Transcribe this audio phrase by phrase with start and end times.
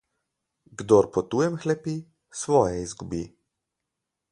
[0.81, 1.95] Kdor po tujem hlepi,
[2.41, 3.23] svoje izgubi.